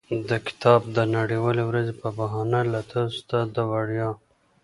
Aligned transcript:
د 0.29 0.31
کتاب 0.47 0.81
د 0.97 0.97
نړیوالې 1.17 1.63
ورځې 1.69 1.93
په 2.01 2.09
بهانه 2.17 2.59
له 2.73 2.81
تاسو 2.91 3.19
ته 3.29 3.39
د 3.55 3.57
وړیا. 3.71 4.09